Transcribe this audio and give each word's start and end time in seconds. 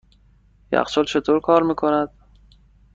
یخچال 0.71 1.05
چطور 1.05 1.39
کار 1.39 1.63
میکند؟ 1.63 2.09